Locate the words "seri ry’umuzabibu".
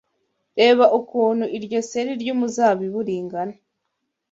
1.89-2.99